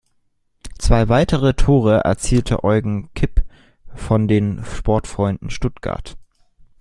[0.65, 3.45] Die zwei weiteren Tore erzielte Eugen Kipp
[3.93, 6.17] von den Sportfreunden Stuttgart.